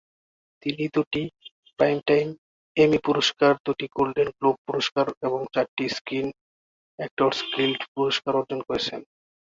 [0.63, 1.21] তিনি দুটি
[1.79, 2.27] প্রাইমটাইম
[2.77, 6.27] এমি পুরস্কার, দুটি গোল্ডেন গ্লোব পুরস্কার, এবং চারটি স্ক্রিন
[6.99, 8.99] অ্যাক্টরস গিল্ড পুরস্কার অর্জন করেছেন।